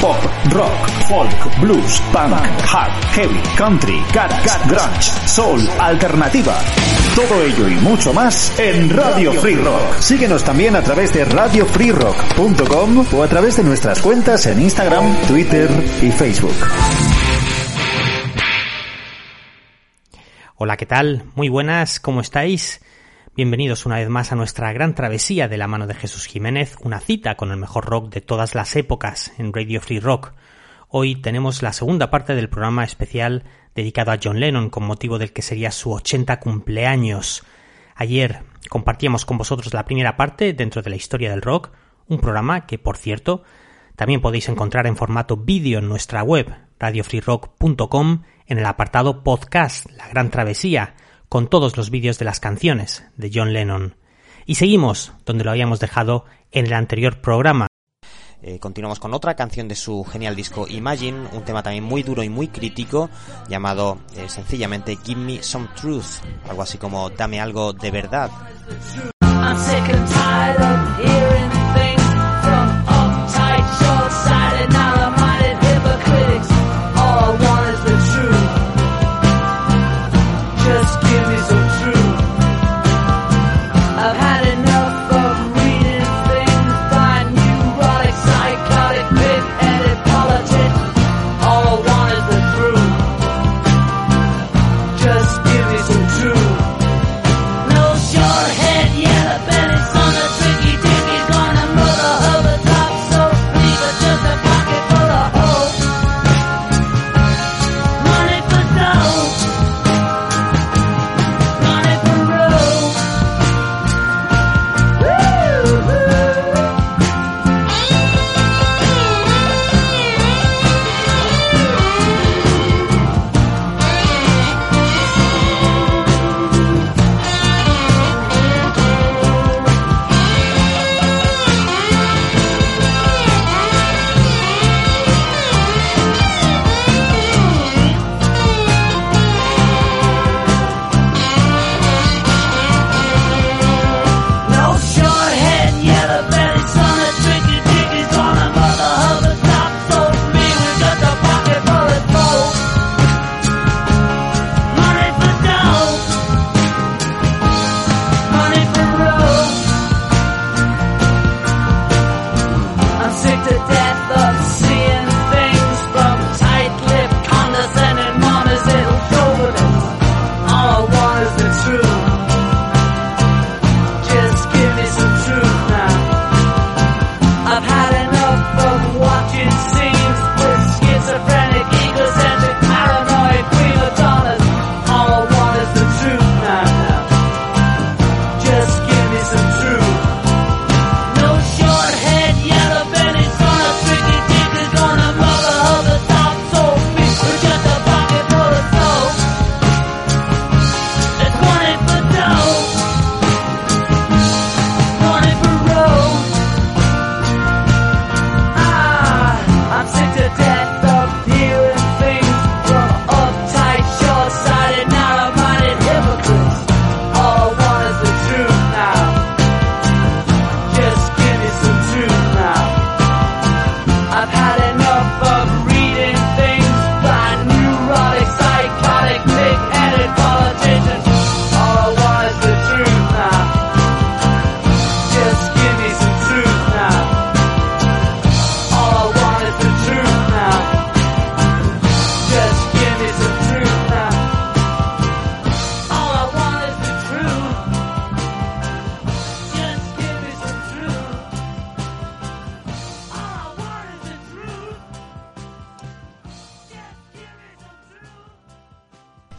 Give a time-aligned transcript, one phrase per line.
[0.00, 0.16] Pop,
[0.50, 6.58] rock, folk, blues, punk, hard, heavy, country, garage, grunge, soul, alternativa.
[7.14, 9.98] Todo ello y mucho más en Radio Free Rock.
[9.98, 15.68] Síguenos también a través de radiofreerock.com o a través de nuestras cuentas en Instagram, Twitter
[16.00, 16.56] y Facebook.
[20.56, 21.24] Hola, ¿qué tal?
[21.34, 22.80] Muy buenas, ¿cómo estáis?
[23.36, 26.98] Bienvenidos una vez más a nuestra gran travesía de la mano de Jesús Jiménez, una
[26.98, 30.32] cita con el mejor rock de todas las épocas en Radio Free Rock.
[30.88, 33.44] Hoy tenemos la segunda parte del programa especial
[33.76, 37.44] dedicado a John Lennon con motivo del que sería su 80 cumpleaños.
[37.94, 41.70] Ayer compartíamos con vosotros la primera parte dentro de la historia del rock,
[42.08, 43.44] un programa que, por cierto,
[43.94, 50.08] también podéis encontrar en formato vídeo en nuestra web radiofreerock.com en el apartado podcast La
[50.08, 50.96] Gran Travesía,
[51.30, 53.94] con todos los vídeos de las canciones de John Lennon.
[54.46, 57.68] Y seguimos donde lo habíamos dejado en el anterior programa.
[58.42, 62.24] Eh, continuamos con otra canción de su genial disco Imagine, un tema también muy duro
[62.24, 63.10] y muy crítico,
[63.48, 68.30] llamado eh, sencillamente Give Me Some Truth, algo así como Dame algo de verdad.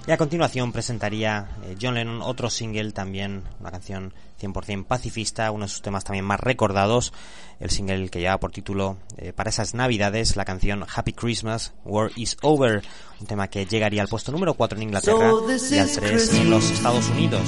[0.08, 5.66] Y a continuación presentaría eh, John Lennon otro single también, una canción 100% pacifista, uno
[5.66, 7.14] de sus temas también más recordados,
[7.60, 12.12] el single que lleva por título eh, para esas navidades, la canción Happy Christmas, War
[12.16, 12.82] is Over,
[13.20, 15.34] un tema que llegaría al puesto número 4 en Inglaterra
[15.70, 17.44] y al 3 en los Estados Unidos.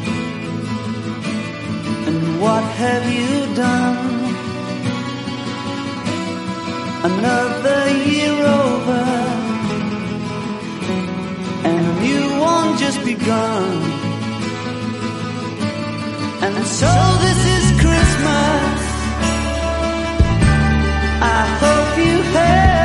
[2.05, 4.23] And what have you done?
[7.03, 9.22] Another year
[13.03, 13.81] begun.
[16.45, 16.91] And so
[17.23, 18.79] this is Christmas.
[21.21, 22.82] I hope you had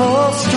[0.00, 0.53] and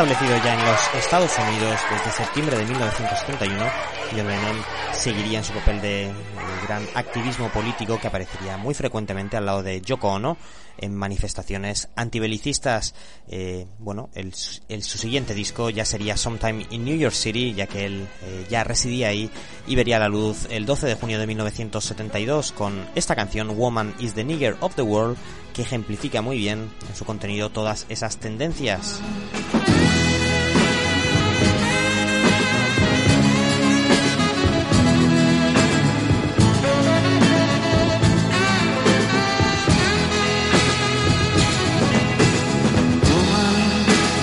[0.00, 3.64] Establecido ya en los Estados Unidos desde septiembre de 1971,
[4.12, 4.56] John Lennon
[4.94, 6.10] seguiría en su papel de
[6.66, 10.38] gran activismo político que aparecería muy frecuentemente al lado de Yoko Ono
[10.78, 12.94] en manifestaciones antibelicistas.
[13.28, 14.32] Eh, bueno, el,
[14.70, 18.46] el- su siguiente disco ya sería Sometime in New York City, ya que él eh,
[18.48, 19.30] ya residía ahí
[19.66, 24.14] y vería la luz el 12 de junio de 1972 con esta canción Woman is
[24.14, 25.18] the Nigger of the World
[25.52, 29.00] que ejemplifica muy bien en su contenido todas esas tendencias.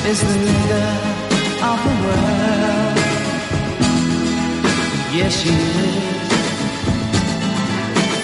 [0.10, 0.90] Is the leader
[1.70, 2.98] of the world.
[5.18, 5.96] Yes, she is.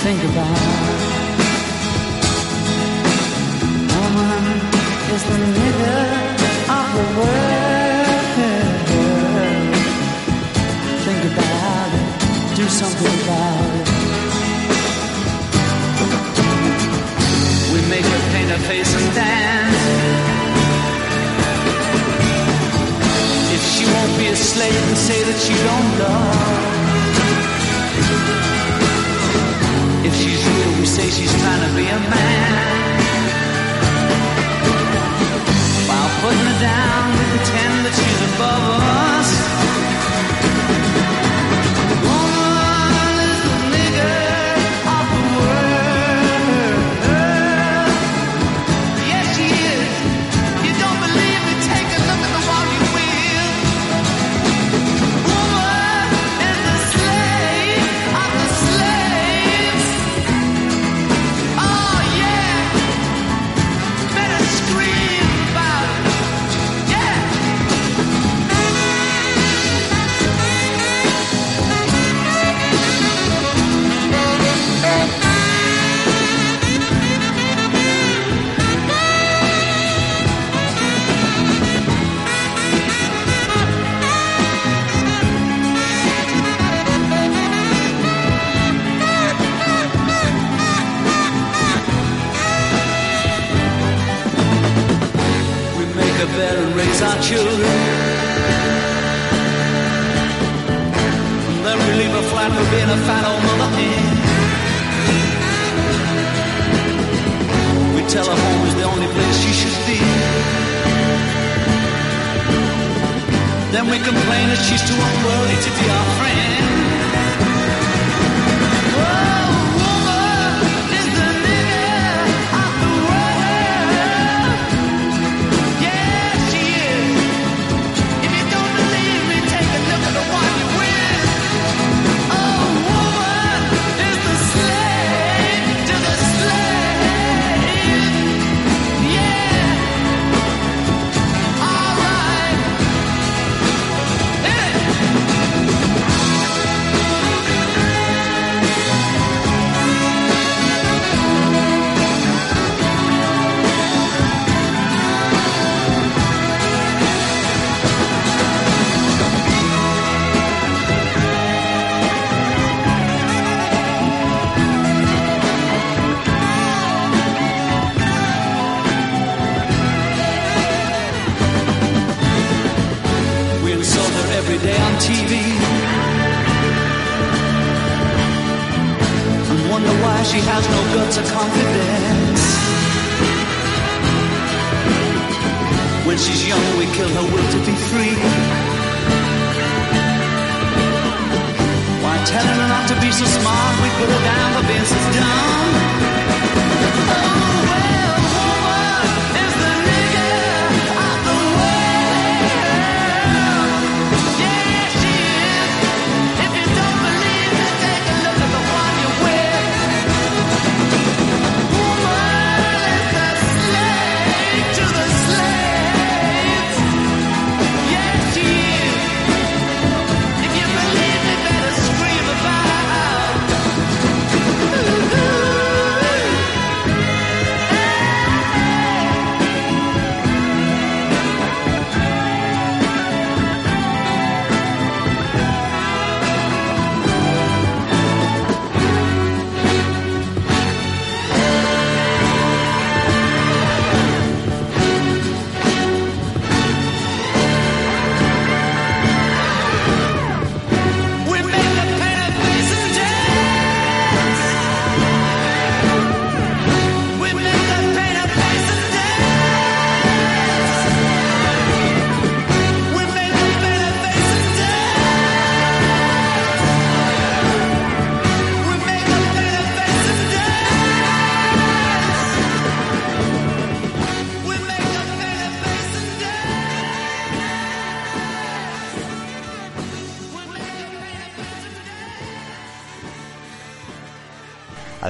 [0.03, 0.59] Think about
[0.91, 1.01] it.
[3.95, 4.45] Woman
[5.15, 6.03] is the leader
[6.77, 8.17] of the world.
[11.05, 12.09] Think about it.
[12.55, 13.87] Do something about it.
[17.73, 19.73] We make her paint her face and dance.
[24.24, 26.36] Be a slave and say that you don't love.
[30.08, 32.53] If she's real, we say she's trying to be a man.
[35.89, 39.12] While putting her down, we pretend that she's above us.
[97.35, 97.92] Children.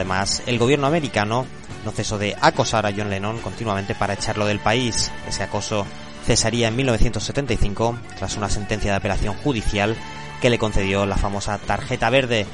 [0.04, 1.46] Además, el gobierno americano
[1.86, 5.10] no cesó de acosar a John Lennon continuamente para echarlo del país.
[5.30, 5.86] Ese acoso
[6.26, 9.96] cesaría en 1975 tras una sentencia de apelación judicial
[10.42, 12.46] que le concedió la famosa tarjeta verde.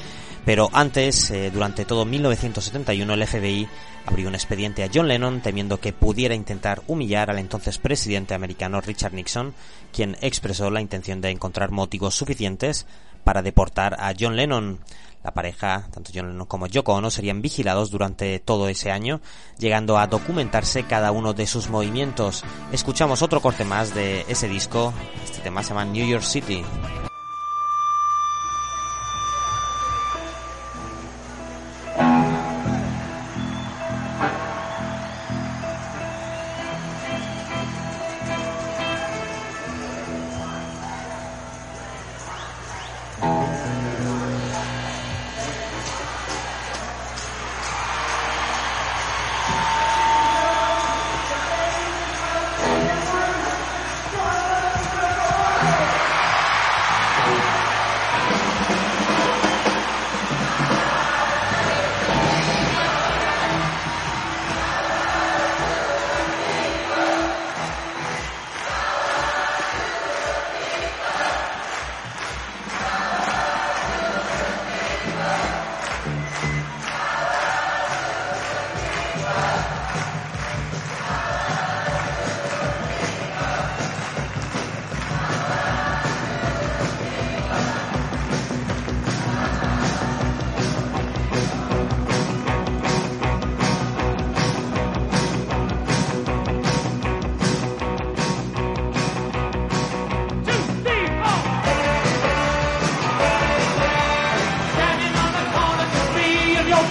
[0.45, 3.67] Pero antes, eh, durante todo 1971, el FBI
[4.05, 8.79] abrió un expediente a John Lennon temiendo que pudiera intentar humillar al entonces presidente americano
[8.79, 9.55] Richard Nixon,
[9.91, 12.85] quien expresó la intención de encontrar motivos suficientes
[13.23, 14.77] para deportar a John Lennon.
[15.23, 19.19] La pareja, tanto John Lennon como Yoko Ono, serían vigilados durante todo ese año,
[19.57, 22.43] llegando a documentarse cada uno de sus movimientos.
[22.71, 24.93] Escuchamos otro corte más de ese disco.
[25.25, 26.63] Este tema se llama New York City.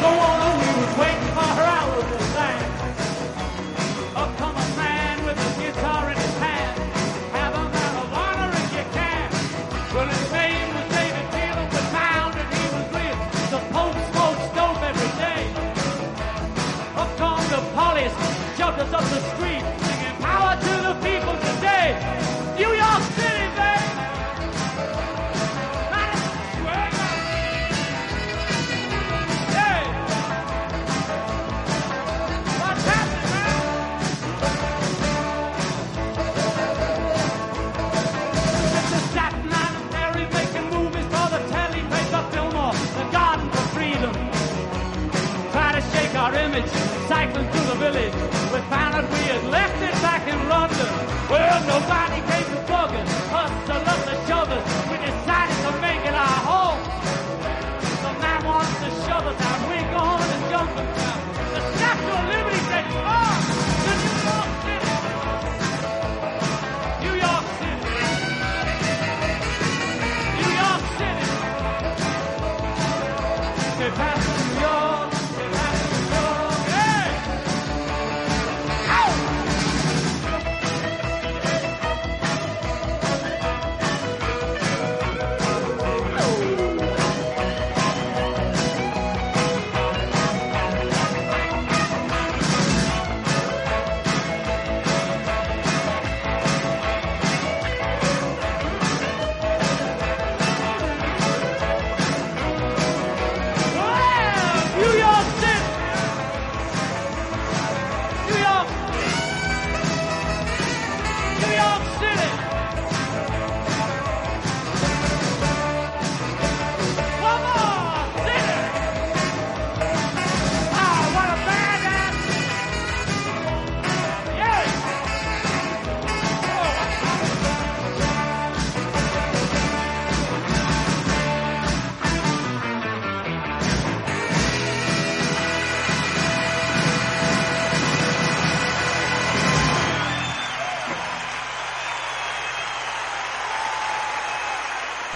[0.08, 0.47] Go on,
[51.78, 52.20] Nobody
[52.50, 53.10] the buggers,
[54.04, 54.64] the shovels.
[54.90, 56.82] We decided to make it our home.
[58.02, 59.38] The man wants the shovels,
[59.70, 59.86] we're
[60.50, 60.74] jump
[61.54, 62.62] The Statue of Liberty
[62.98, 63.47] oh!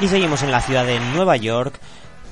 [0.03, 1.79] Y seguimos en la ciudad de Nueva York,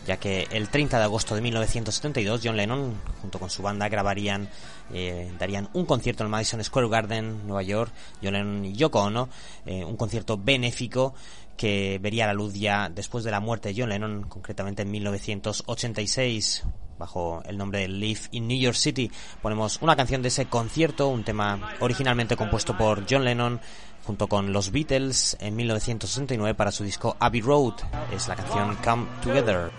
[0.04, 4.48] ya que el 30 de agosto de 1972 John Lennon, junto con su banda, grabarían,
[4.92, 9.02] eh, darían un concierto en el Madison Square Garden, Nueva York, John Lennon y Yoko
[9.02, 9.28] Ono,
[9.66, 11.14] eh, un concierto benéfico
[11.56, 16.64] que vería la luz ya después de la muerte de John Lennon, concretamente en 1986
[16.98, 19.10] bajo el nombre de Live in New York City.
[19.40, 23.60] Ponemos una canción de ese concierto, un tema originalmente compuesto por John Lennon
[24.04, 27.74] junto con los Beatles en 1969 para su disco Abbey Road.
[28.12, 29.70] Es la canción Come Together.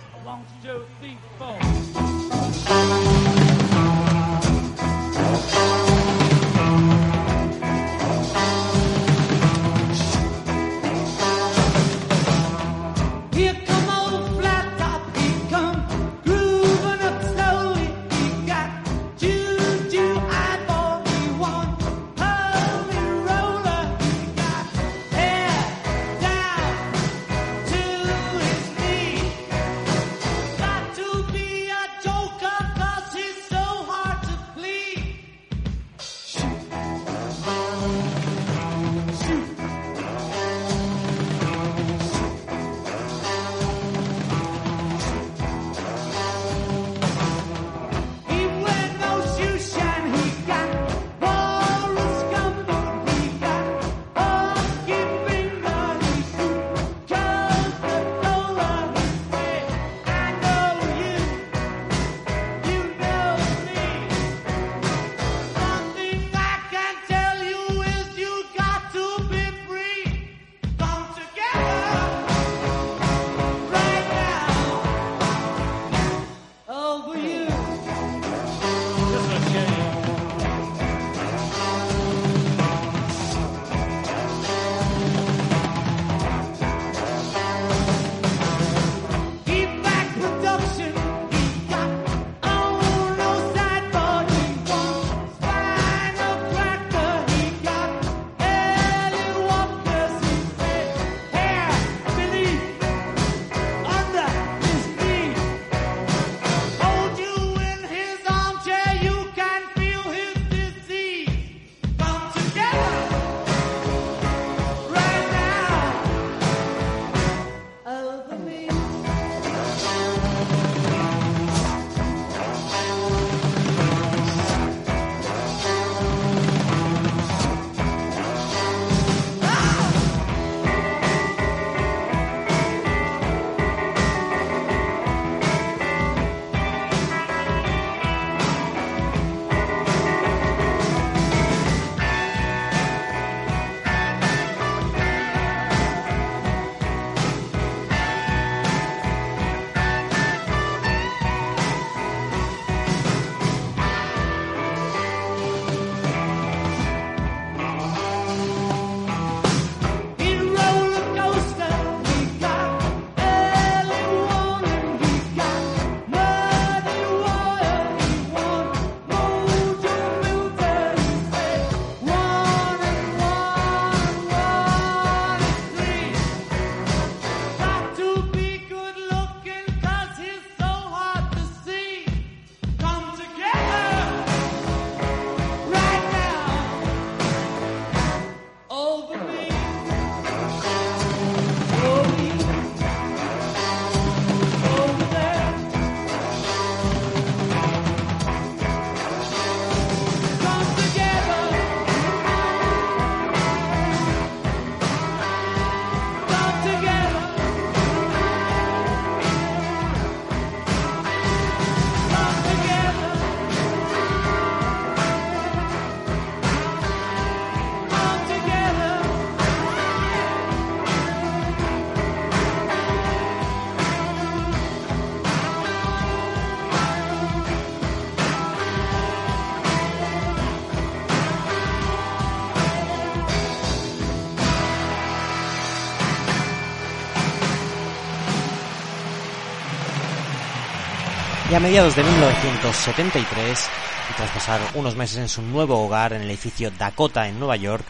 [241.52, 243.70] Y a mediados de 1973,
[244.10, 247.58] y tras pasar unos meses en su nuevo hogar en el edificio Dakota en Nueva
[247.58, 247.84] York,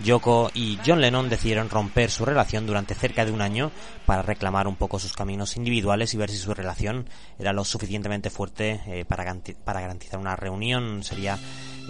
[0.00, 3.70] Yoko y John Lennon decidieron romper su relación durante cerca de un año
[4.04, 8.30] para reclamar un poco sus caminos individuales y ver si su relación era lo suficientemente
[8.30, 9.32] fuerte eh, para,
[9.64, 11.04] para garantizar una reunión.
[11.04, 11.38] Sería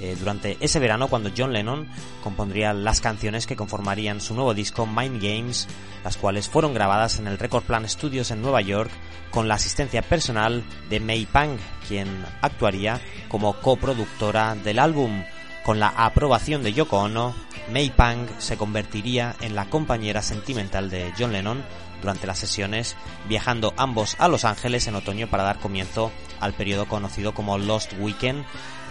[0.00, 1.87] eh, durante ese verano cuando John Lennon
[2.22, 5.68] compondría las canciones que conformarían su nuevo disco Mind Games,
[6.02, 8.90] las cuales fueron grabadas en el Record Plan Studios en Nueva York
[9.30, 11.57] con la asistencia personal de May Pang,
[11.88, 12.09] quien
[12.40, 15.24] actuaría como coproductora del álbum.
[15.64, 17.35] Con la aprobación de Yoko Ono,
[17.72, 21.64] May Pang se convertiría en la compañera sentimental de John Lennon
[22.02, 22.96] durante las sesiones,
[23.28, 27.94] viajando ambos a Los Ángeles en otoño para dar comienzo al periodo conocido como Lost
[27.98, 28.44] Weekend,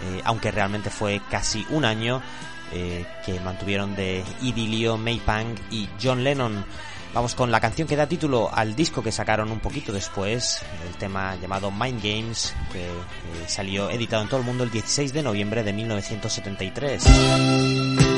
[0.04, 2.20] eh, aunque realmente fue casi un año
[2.72, 6.64] eh, que mantuvieron de idilio May Pang y John Lennon.
[7.14, 10.96] Vamos con la canción que da título al disco que sacaron un poquito después, el
[10.96, 15.22] tema llamado Mind Games, que eh, salió editado en todo el mundo el 16 de
[15.22, 18.13] noviembre de 1973.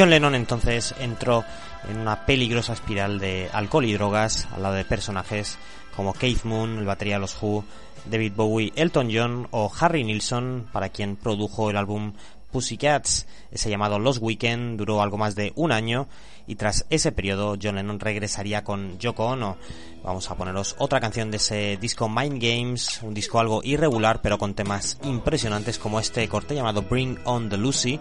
[0.00, 1.44] John Lennon entonces entró
[1.86, 5.58] en una peligrosa espiral de alcohol y drogas al lado de personajes
[5.94, 7.66] como Keith Moon, el batería de los Who,
[8.06, 12.14] David Bowie, Elton John o Harry Nilsson, para quien produjo el álbum
[12.50, 13.26] Pussycats.
[13.50, 16.08] Ese llamado Los Weekend duró algo más de un año
[16.46, 19.56] y tras ese periodo John Lennon regresaría con Yoko Ono.
[20.02, 24.38] Vamos a poneros otra canción de ese disco Mind Games, un disco algo irregular pero
[24.38, 28.00] con temas impresionantes como este corte llamado Bring On the Lucy,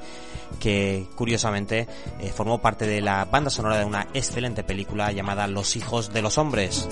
[0.59, 1.87] que curiosamente
[2.19, 6.21] eh, formó parte de la banda sonora de una excelente película llamada Los hijos de
[6.21, 6.87] los hombres.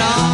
[0.00, 0.29] We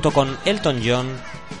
[0.00, 1.08] junto con Elton John,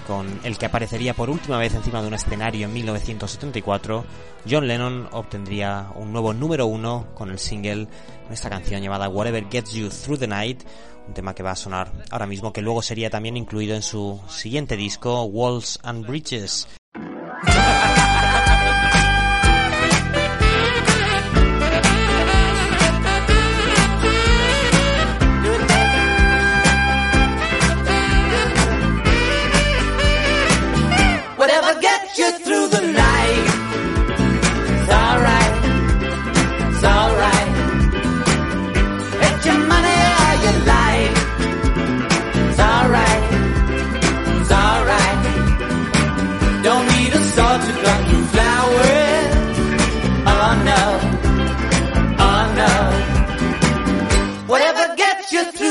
[0.06, 4.06] con el que aparecería por última vez encima de un escenario en 1974,
[4.48, 7.86] John Lennon obtendría un nuevo número uno con el single,
[8.24, 10.62] con esta canción llamada Whatever Gets You Through the Night,
[11.06, 14.18] un tema que va a sonar ahora mismo, que luego sería también incluido en su
[14.26, 16.66] siguiente disco, Walls and Bridges.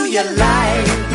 [0.09, 1.08] your life.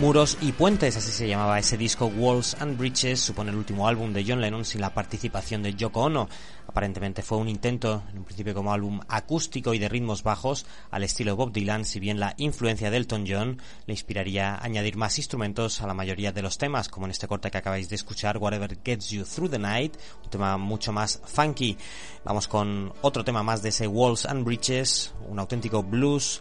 [0.00, 4.12] Muros y Puentes, así se llamaba ese disco Walls and Bridges, supone el último álbum
[4.12, 6.28] de John Lennon sin la participación de Yoko Ono.
[6.68, 11.02] Aparentemente fue un intento, en un principio como álbum acústico y de ritmos bajos, al
[11.02, 15.18] estilo Bob Dylan, si bien la influencia de Elton John le inspiraría a añadir más
[15.18, 18.38] instrumentos a la mayoría de los temas, como en este corte que acabáis de escuchar,
[18.38, 21.76] Whatever Gets You Through the Night, un tema mucho más funky.
[22.24, 26.40] Vamos con otro tema más de ese Walls and Bridges, un auténtico blues,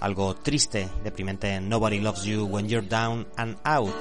[0.00, 3.94] algo triste, deprimente, Nobody Loves You When You're Down and Out.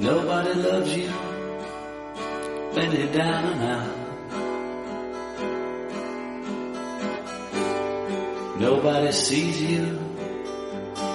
[0.00, 1.10] Nobody loves you
[2.72, 3.98] when you're down and out.
[8.60, 9.84] Nobody sees you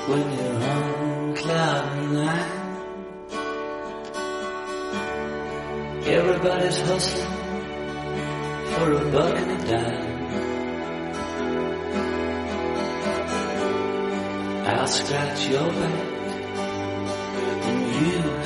[0.07, 2.62] when you're on cloud nine.
[6.05, 7.31] Everybody's hustling
[8.73, 10.13] for a buck and a dime.
[14.67, 16.13] I'll scratch your back
[17.69, 18.43] and you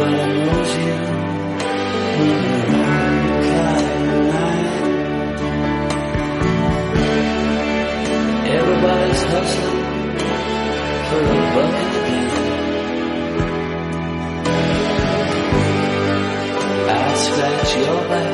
[0.00, 0.96] Nobody knows you
[2.16, 3.84] when you're on cloud
[4.32, 4.68] nine.
[8.56, 9.82] Everybody's hustling
[11.06, 12.32] for a buck and a dime.
[16.88, 18.29] I scratch your back.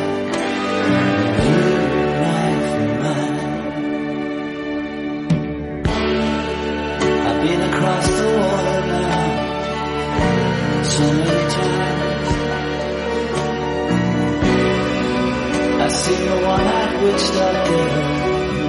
[16.27, 17.85] The one-eyed witch doctor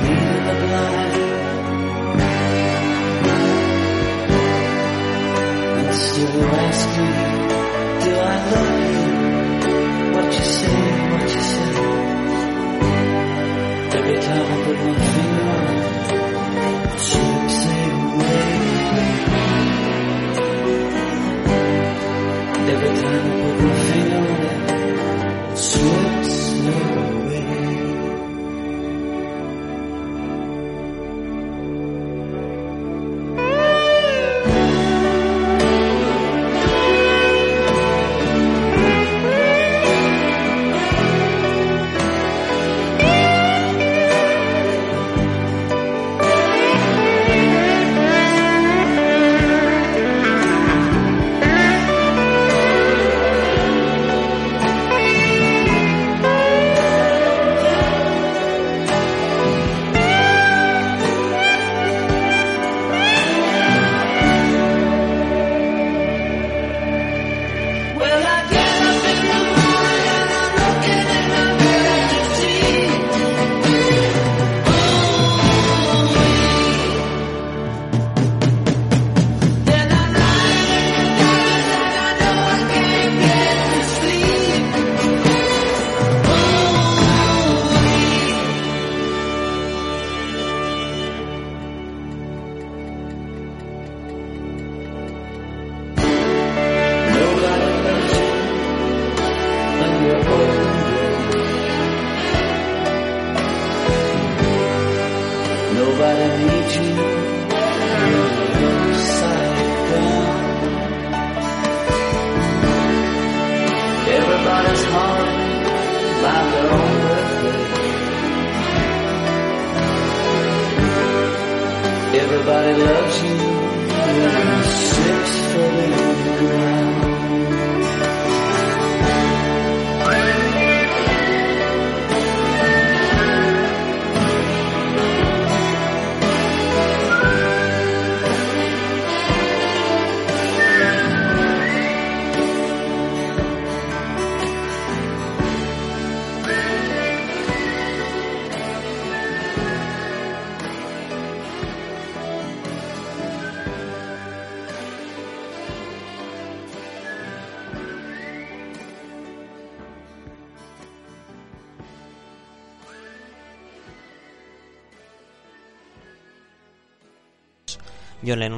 [0.03, 1.15] leading the blind.
[5.77, 7.09] And still ask me,
[8.03, 9.05] do I love you?
[10.13, 10.81] What you say,
[11.11, 11.71] what you say.
[13.97, 15.16] Every time I put my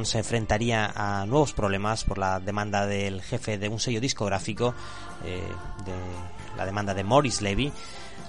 [0.06, 4.74] Se enfrentaría a nuevos problemas por la demanda del jefe de un sello discográfico,
[5.26, 5.42] eh,
[5.86, 7.72] de la demanda de Morris Levy.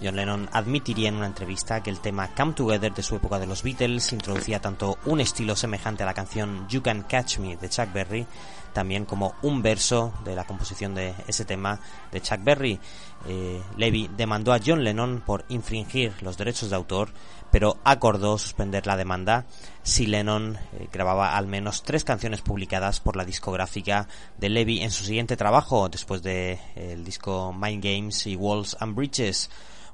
[0.02, 3.46] John Lennon admitiría en una entrevista que el tema Come Together de su época de
[3.46, 7.68] los Beatles introducía tanto un estilo semejante a la canción You Can Catch Me de
[7.68, 8.26] Chuck Berry,
[8.72, 11.80] también como un verso de la composición de ese tema
[12.12, 12.80] de Chuck Berry.
[13.26, 17.10] Eh, Levy demandó a John Lennon por infringir los derechos de autor,
[17.50, 19.44] pero acordó suspender la demanda
[19.82, 24.90] si Lennon eh, grababa al menos tres canciones publicadas por la discográfica de Levy en
[24.90, 29.50] su siguiente trabajo, después de eh, el disco Mind Games y Walls and Bridges.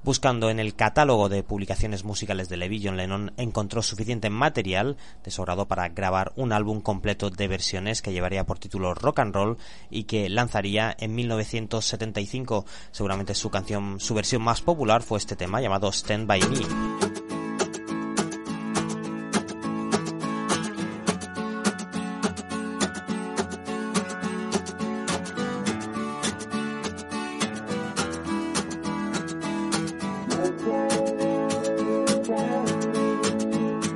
[0.07, 5.32] Buscando en el catálogo de publicaciones musicales de Levy, John Lennon encontró suficiente material de
[5.32, 9.59] sobrado para grabar un álbum completo de versiones que llevaría por título Rock and Roll
[9.90, 12.66] y que lanzaría en 1975.
[12.92, 17.16] Seguramente su canción, su versión más popular fue este tema llamado Stand By Me.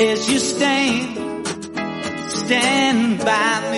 [0.00, 1.46] as you stand,
[2.30, 3.69] stand by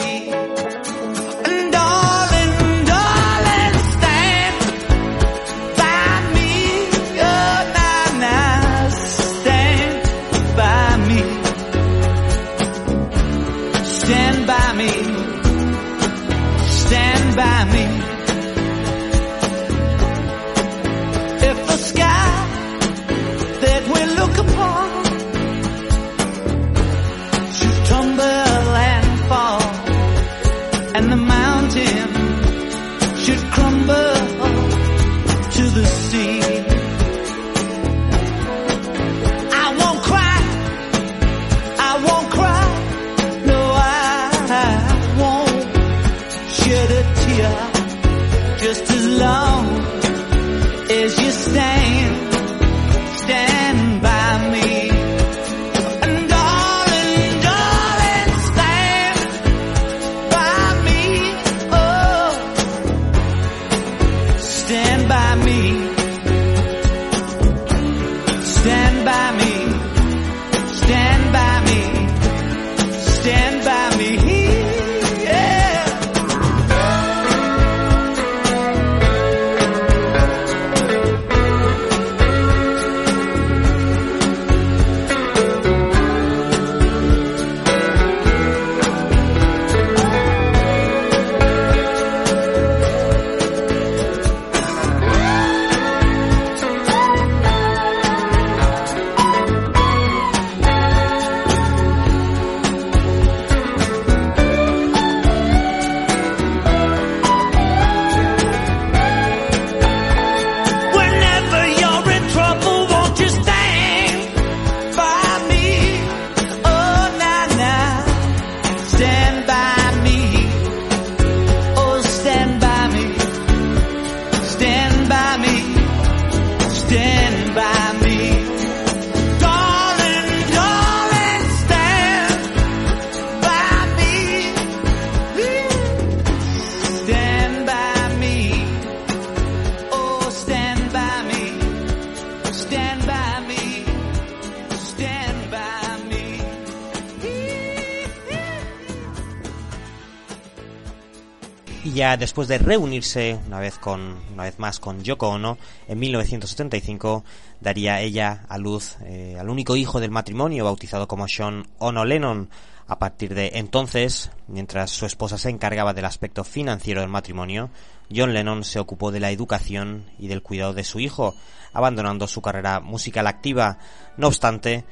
[152.17, 155.59] después de reunirse una vez, con, una vez más con Yoko Ono,
[155.89, 157.25] en 1975
[157.61, 162.49] daría ella a luz eh, al único hijo del matrimonio, bautizado como Sean Ono Lennon.
[162.89, 167.71] A partir de entonces, mientras su esposa se encargaba del aspecto financiero del matrimonio,
[168.15, 171.35] John Lennon se ocupó de la educación y del cuidado de su hijo,
[171.73, 173.79] abandonando su carrera musical activa.
[174.17, 174.85] No obstante,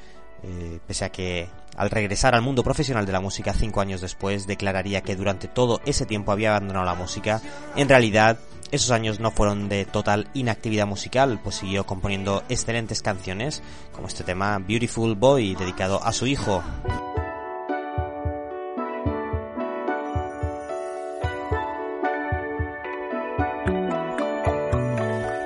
[0.42, 4.46] eh, pese a que al regresar al mundo profesional de la música cinco años después
[4.46, 7.40] declararía que durante todo ese tiempo había abandonado la música,
[7.76, 8.38] en realidad
[8.70, 13.62] esos años no fueron de total inactividad musical, pues siguió componiendo excelentes canciones,
[13.92, 16.62] como este tema Beautiful Boy, dedicado a su hijo.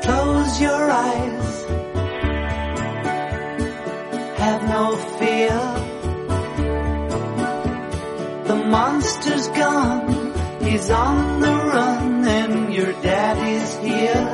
[0.03, 1.65] Close your eyes.
[4.39, 5.14] Have no
[8.65, 10.33] monster's gone.
[10.63, 14.34] He's on the run and your daddy's here.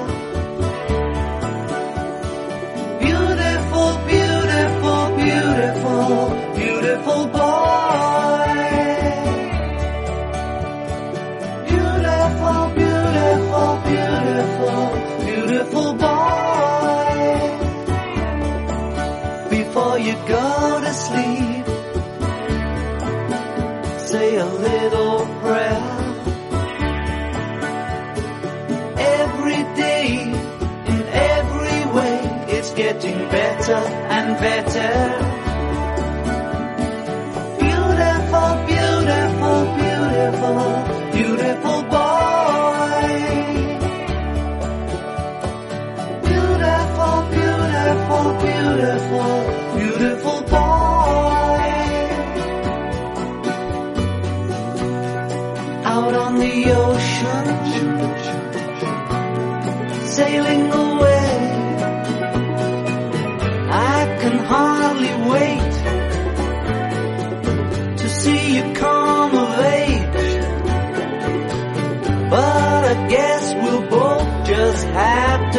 [34.41, 35.30] Better.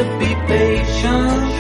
[0.02, 1.52] To be patient.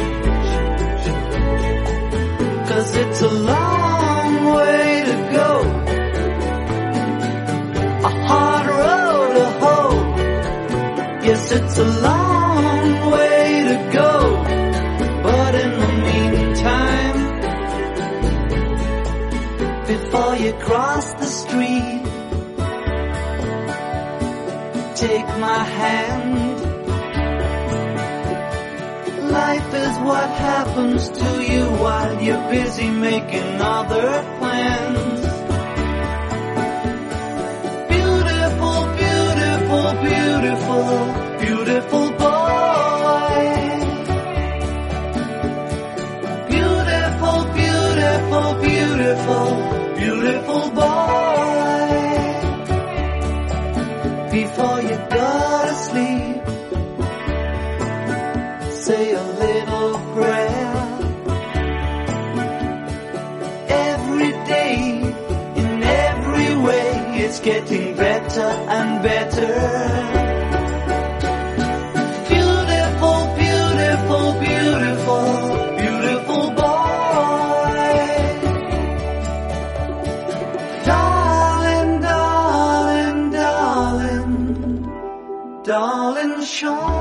[2.70, 5.52] Cause it's a long way to go.
[8.10, 9.98] A hard road to hoe.
[11.28, 14.12] Yes, it's a long way to go.
[15.28, 17.18] But in the meantime,
[19.94, 22.04] before you cross the street,
[24.96, 26.51] take my hand.
[30.04, 35.22] What happens to you while you're busy making other plans.
[37.93, 40.88] Beautiful, beautiful, beautiful,
[41.39, 42.11] beautiful
[68.34, 69.53] better and better.
[72.29, 75.25] Beautiful, beautiful, beautiful,
[75.82, 77.82] beautiful boy.
[80.86, 84.34] Darling, darling, darling,
[85.63, 87.01] darling Sean.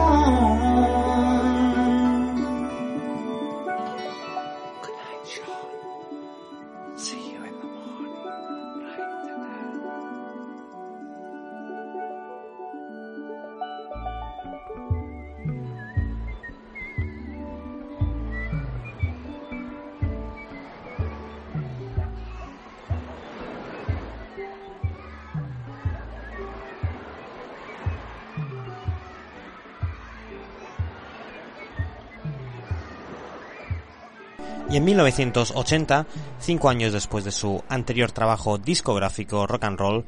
[34.70, 36.06] Y en 1980,
[36.38, 40.04] cinco años después de su anterior trabajo discográfico Rock and Roll,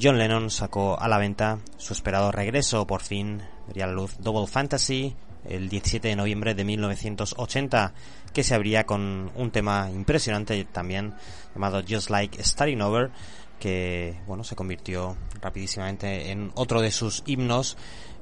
[0.00, 4.48] John Lennon sacó a la venta su esperado regreso, por fin vería la luz Double
[4.48, 7.94] Fantasy, el 17 de noviembre de 1980,
[8.32, 11.14] que se abría con un tema impresionante también
[11.54, 13.12] llamado Just Like Starting Over,
[13.60, 17.76] que bueno se convirtió rapidísimamente en otro de sus himnos.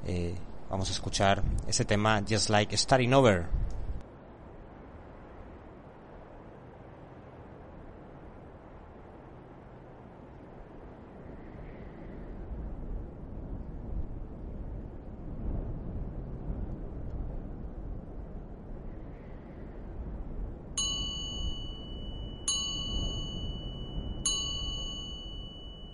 [0.07, 0.35] Eh,
[0.69, 3.47] vamos a escuchar ese tema Just Like Starting Over.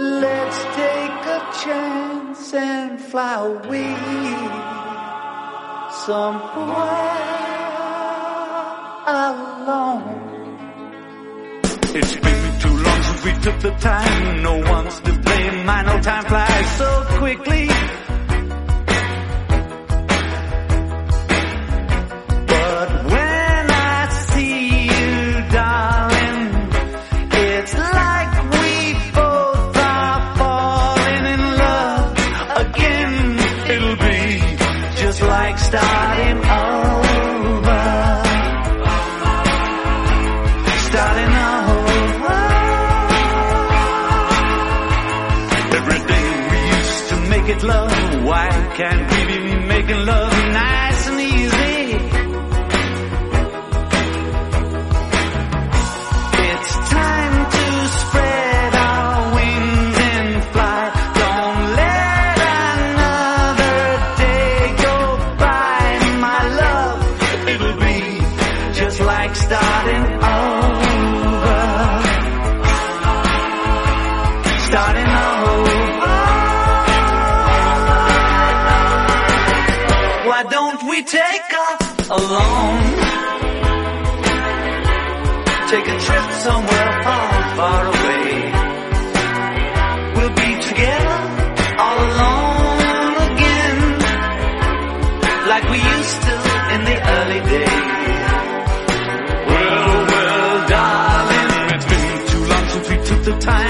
[0.00, 3.94] Let's take a chance and fly away
[6.06, 7.20] somewhere
[9.06, 10.20] alone.
[11.92, 14.42] It's been too long since we took the time.
[14.42, 15.68] No one's to blame.
[15.68, 17.68] I know time flies so quickly.
[103.40, 103.69] Time.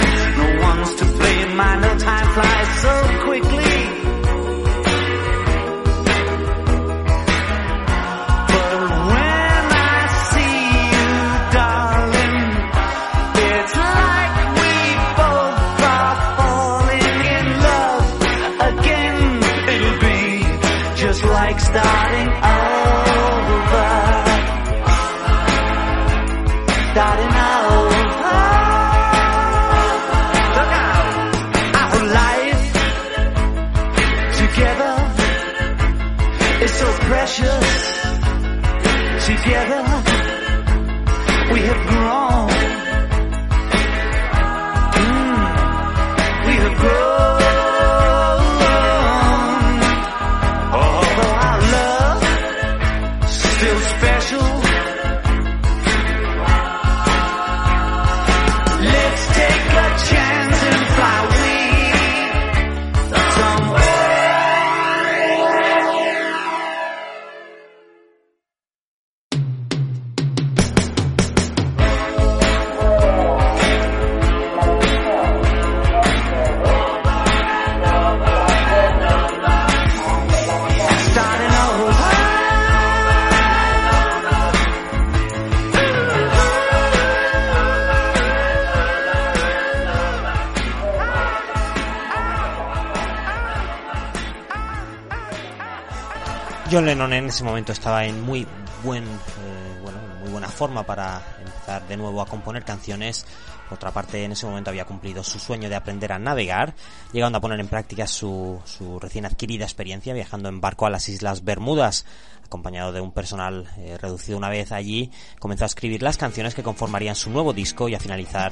[97.31, 98.47] Ese momento estaba en muy
[98.83, 103.25] buen, eh, bueno, en muy buena forma para empezar de nuevo a componer canciones.
[103.69, 106.75] Por otra parte, en ese momento había cumplido su sueño de aprender a navegar,
[107.13, 111.09] llegando a poner en práctica su, su recién adquirida experiencia viajando en barco a las
[111.09, 112.05] Islas Bermudas.
[112.45, 116.65] Acompañado de un personal eh, reducido una vez allí, comenzó a escribir las canciones que
[116.65, 118.51] conformarían su nuevo disco y a finalizar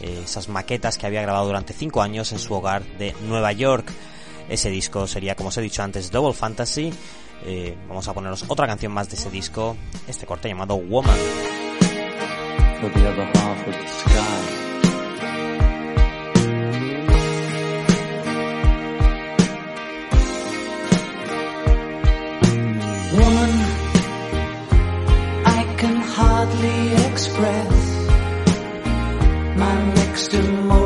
[0.00, 3.92] eh, esas maquetas que había grabado durante cinco años en su hogar de Nueva York.
[4.48, 6.92] Ese disco sería, como os he dicho antes, Double Fantasy.
[7.44, 9.76] Eh, vamos a poneros otra canción más de ese disco,
[10.08, 11.16] este corte llamado Woman.
[12.80, 14.40] for the other half of the sky.
[23.18, 23.54] Woman,
[25.58, 26.80] I can hardly
[27.10, 27.76] express
[29.56, 30.85] my mixed emotions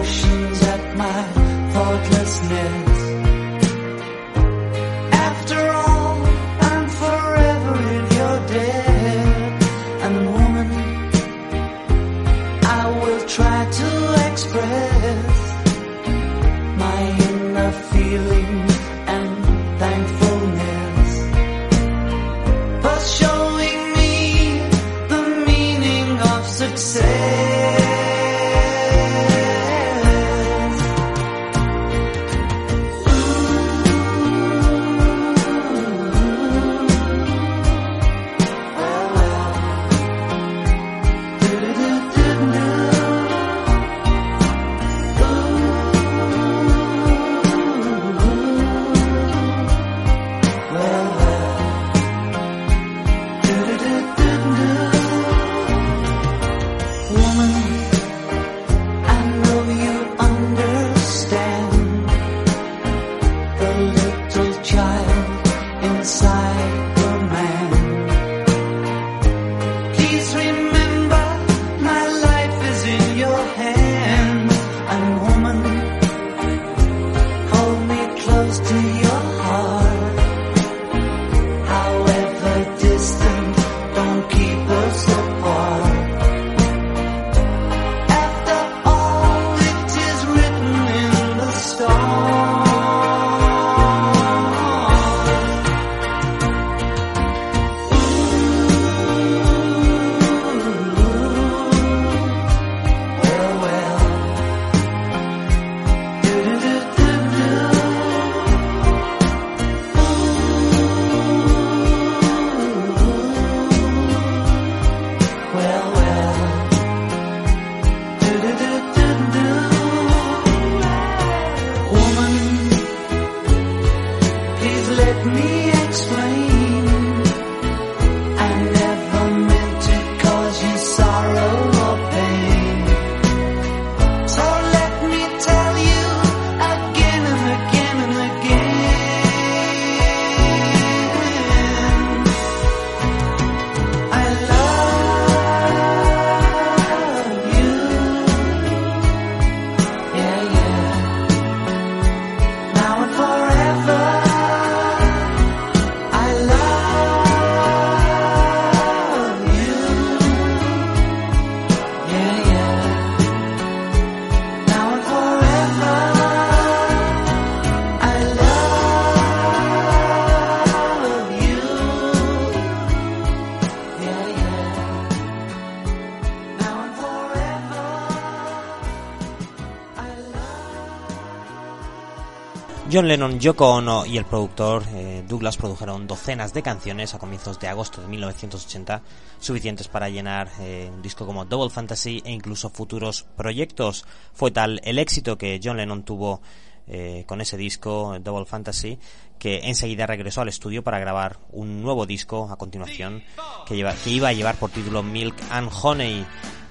[182.93, 187.61] John Lennon, Yoko Ono y el productor eh, Douglas produjeron docenas de canciones a comienzos
[187.61, 189.03] de agosto de 1980,
[189.38, 194.05] suficientes para llenar eh, un disco como Double Fantasy e incluso futuros proyectos.
[194.32, 196.41] Fue tal el éxito que John Lennon tuvo
[196.88, 198.99] eh, con ese disco, Double Fantasy,
[199.38, 203.22] que enseguida regresó al estudio para grabar un nuevo disco a continuación
[203.66, 206.26] que, lleva- que iba a llevar por título Milk and Honey.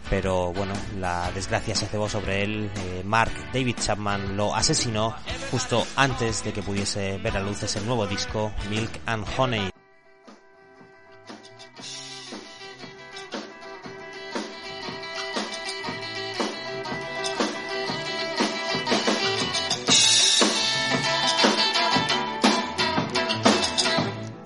[0.10, 2.72] Pero bueno, la desgracia se cebó sobre él.
[2.76, 5.16] Eh, Mark David Chapman lo asesinó
[5.52, 9.70] justo antes de que pudiese ver a luz ese nuevo disco, Milk and Honey.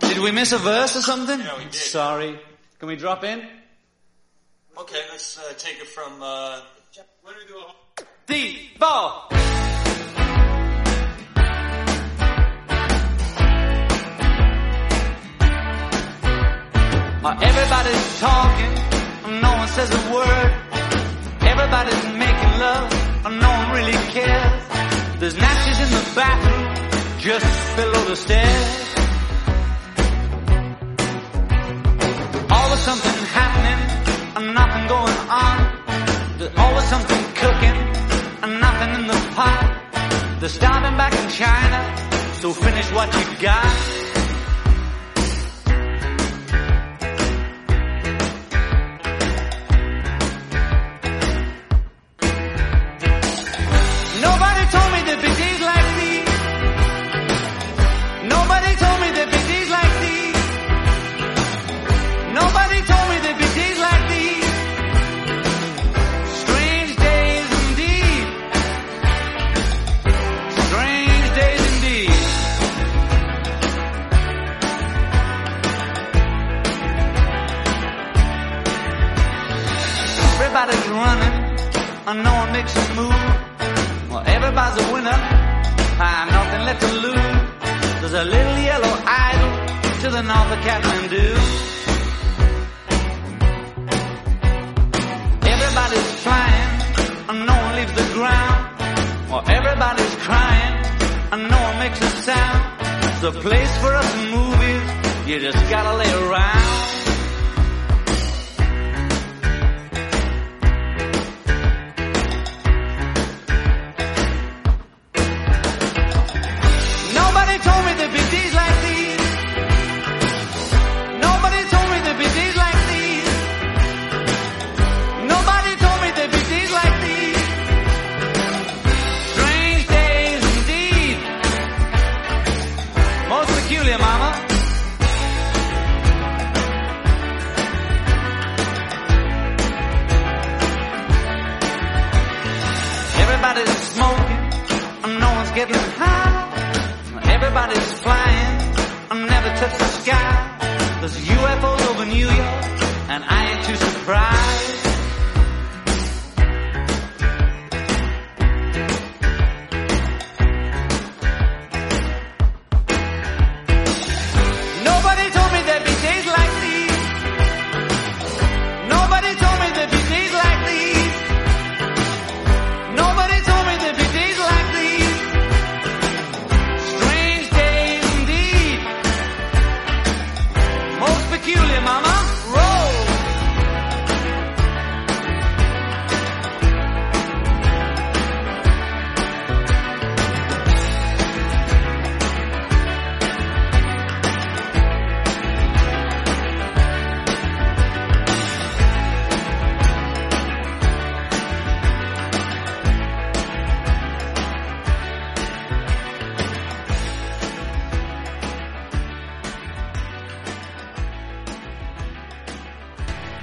[0.01, 1.39] Did we miss a verse or something?
[1.71, 2.37] Sorry.
[2.79, 3.62] Can we drop in?
[4.77, 6.21] Okay, let's uh, take it from.
[6.21, 6.61] Uh,
[7.21, 7.59] what do we do?
[7.59, 9.29] a- D, four.
[17.25, 18.73] Uh, everybody's talking,
[19.25, 20.51] and no one says a word.
[21.51, 22.91] Everybody's making love,
[23.25, 24.61] and no one really cares.
[25.19, 28.69] There's matches in the bathroom, just below the stairs.
[32.51, 33.79] Always something happening,
[34.35, 35.57] and nothing going on.
[36.37, 37.77] There's always something cooking,
[38.43, 40.37] and nothing in the pot.
[40.39, 41.79] They're starving back in China,
[42.41, 44.02] so finish what you got.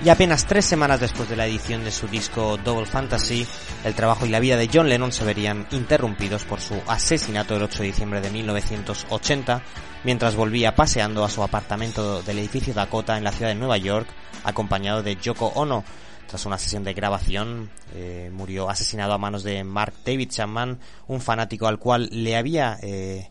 [0.02, 3.46] Y apenas tres semanas después de la edición de su disco Double Fantasy,
[3.84, 7.64] el trabajo y la vida de John Lennon se verían interrumpidos por su asesinato el
[7.64, 9.62] 8 de diciembre de 1980,
[10.04, 14.08] mientras volvía paseando a su apartamento del edificio Dakota en la ciudad de Nueva York,
[14.42, 15.84] acompañado de Yoko Ono.
[16.26, 20.78] Tras una sesión de grabación, eh, murió asesinado a manos de Mark David Chapman,
[21.08, 23.28] un fanático al cual le había eh,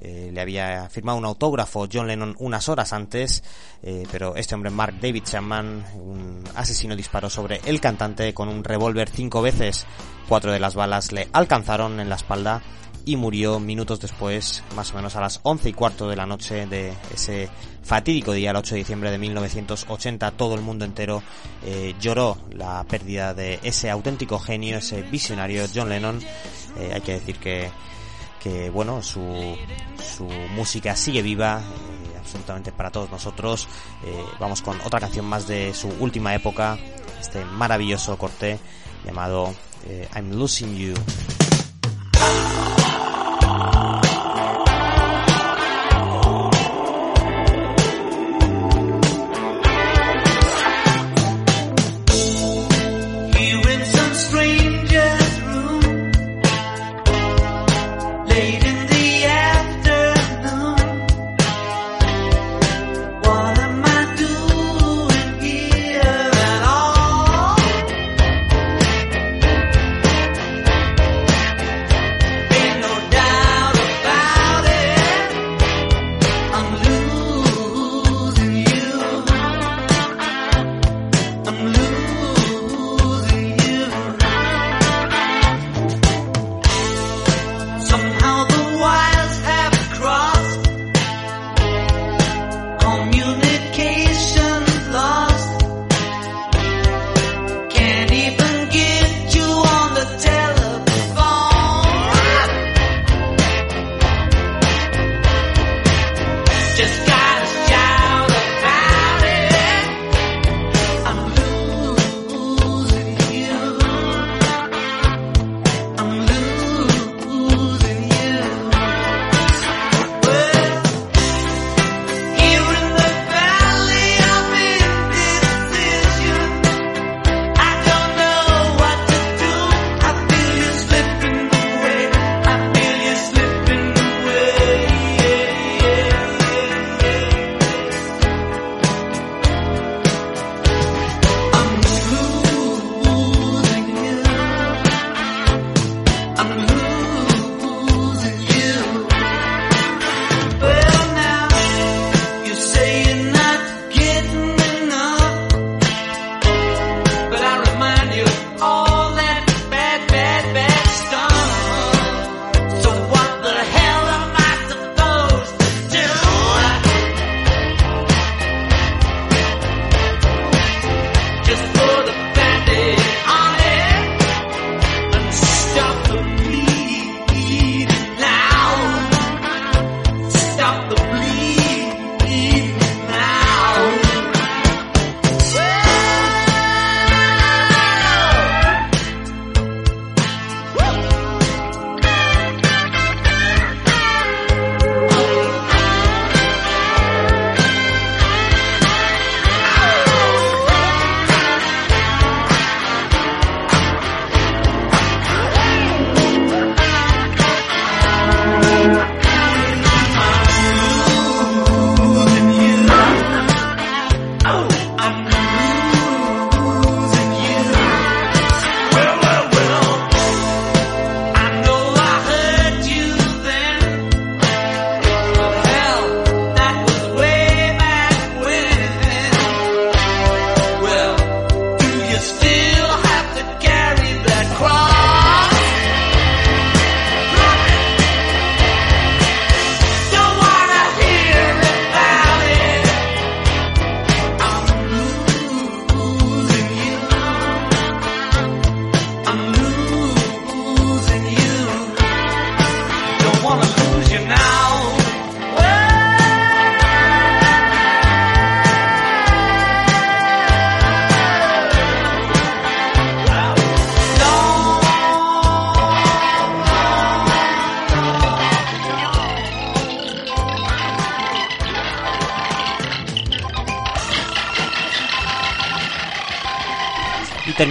[0.00, 3.42] eh, le había firmado un autógrafo John Lennon unas horas antes,
[3.82, 8.64] eh, pero este hombre, Mark David Chapman, un asesino, disparó sobre el cantante con un
[8.64, 9.86] revólver cinco veces.
[10.28, 12.62] Cuatro de las balas le alcanzaron en la espalda
[13.04, 16.66] y murió minutos después, más o menos a las 11 y cuarto de la noche
[16.66, 17.48] de ese
[17.82, 20.30] fatídico día, el 8 de diciembre de 1980.
[20.32, 21.22] Todo el mundo entero
[21.64, 26.20] eh, lloró la pérdida de ese auténtico genio, ese visionario John Lennon.
[26.78, 27.70] Eh, hay que decir que,
[28.42, 29.56] que bueno, su,
[30.16, 30.24] su
[30.54, 31.60] música sigue viva.
[31.60, 33.68] eh, absolutamente para todos nosotros
[34.04, 36.78] Eh, vamos con otra canción más de su última época
[37.20, 38.58] este maravilloso corte
[39.04, 39.52] llamado
[39.86, 40.94] eh, I'm Losing You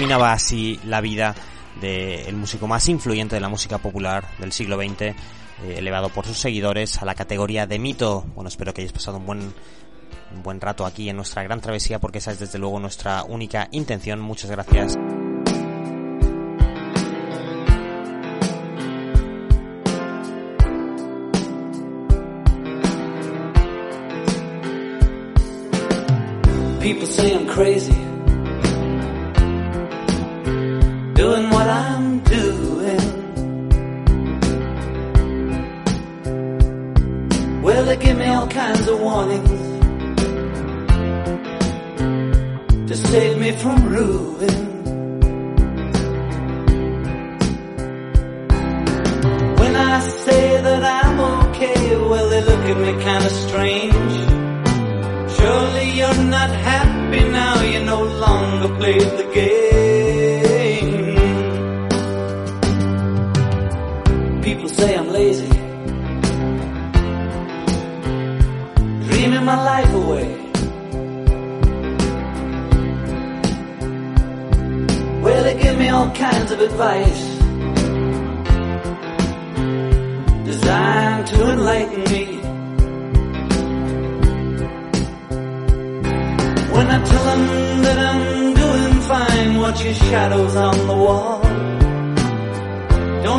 [0.09, 1.35] terminaba así la vida
[1.79, 5.13] del músico más influyente de la música popular del siglo XX, eh,
[5.77, 8.25] elevado por sus seguidores a la categoría de mito.
[8.33, 9.53] Bueno, espero que hayáis pasado un buen
[10.33, 13.67] un buen rato aquí en nuestra gran travesía porque esa es desde luego nuestra única
[13.71, 14.19] intención.
[14.19, 14.97] Muchas gracias.
[26.81, 28.08] People say I'm crazy.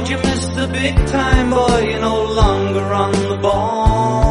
[0.00, 1.80] Don't you miss the big time, boy?
[1.90, 4.29] You're no longer on the ball.